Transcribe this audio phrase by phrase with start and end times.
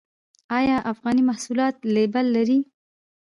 [0.59, 2.59] آیا افغاني محصولات لیبل لري؟